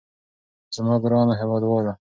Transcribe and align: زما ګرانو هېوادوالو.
زما 0.75 0.95
ګرانو 1.03 1.33
هېوادوالو. 1.39 1.93